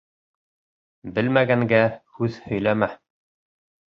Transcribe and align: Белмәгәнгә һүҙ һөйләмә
Белмәгәнгә 1.17 1.83
һүҙ 2.19 2.39
һөйләмә 2.53 2.91